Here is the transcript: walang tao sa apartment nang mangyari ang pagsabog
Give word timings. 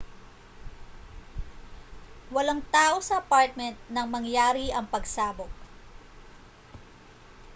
walang 2.33 2.61
tao 2.75 2.97
sa 3.05 3.15
apartment 3.23 3.77
nang 3.93 4.07
mangyari 4.15 4.65
ang 4.73 4.85
pagsabog 4.93 5.51